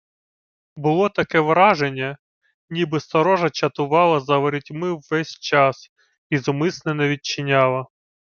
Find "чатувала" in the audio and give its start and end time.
3.49-4.19